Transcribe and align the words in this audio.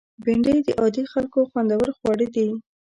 بېنډۍ 0.23 0.57
د 0.65 0.69
عادي 0.79 1.03
خلکو 1.13 1.39
خوندور 1.51 1.87
خواړه 1.97 2.27
دي 2.35 2.47